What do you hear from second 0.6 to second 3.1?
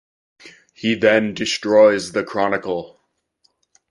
He then destroys the Chronicle.